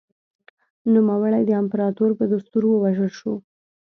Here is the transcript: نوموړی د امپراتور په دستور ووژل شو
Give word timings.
نوموړی 0.93 1.41
د 1.45 1.51
امپراتور 1.61 2.11
په 2.19 2.23
دستور 2.31 2.63
ووژل 2.67 3.09
شو 3.19 3.33